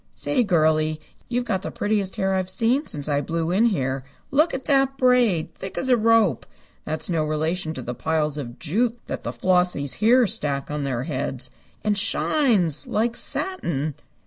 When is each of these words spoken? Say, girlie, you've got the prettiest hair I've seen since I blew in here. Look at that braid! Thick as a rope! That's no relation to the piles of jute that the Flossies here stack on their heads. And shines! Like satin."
Say, 0.11 0.43
girlie, 0.43 0.99
you've 1.29 1.45
got 1.45 1.61
the 1.61 1.69
prettiest 1.69 2.15
hair 2.15 2.33
I've 2.33 2.49
seen 2.49 2.87
since 2.87 3.07
I 3.07 3.21
blew 3.21 3.51
in 3.51 3.65
here. 3.65 4.03
Look 4.31 4.51
at 4.51 4.63
that 4.63 4.97
braid! 4.97 5.53
Thick 5.53 5.77
as 5.77 5.89
a 5.89 5.95
rope! 5.95 6.47
That's 6.85 7.07
no 7.07 7.23
relation 7.23 7.75
to 7.75 7.83
the 7.83 7.93
piles 7.93 8.39
of 8.39 8.57
jute 8.57 8.97
that 9.05 9.21
the 9.21 9.31
Flossies 9.31 9.97
here 9.97 10.25
stack 10.25 10.71
on 10.71 10.85
their 10.85 11.03
heads. 11.03 11.51
And 11.83 11.95
shines! 11.95 12.87
Like 12.87 13.15
satin." 13.15 13.93